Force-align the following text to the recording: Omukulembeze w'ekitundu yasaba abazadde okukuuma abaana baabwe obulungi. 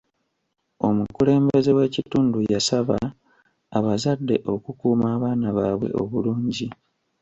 Omukulembeze 0.87 1.71
w'ekitundu 1.77 2.39
yasaba 2.51 2.97
abazadde 3.77 4.35
okukuuma 4.53 5.05
abaana 5.15 5.47
baabwe 5.57 5.89
obulungi. 6.01 6.67